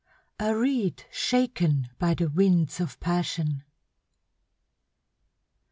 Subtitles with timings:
[0.39, 3.61] A REED SHAKEN BY THE WINDS OF PASSION.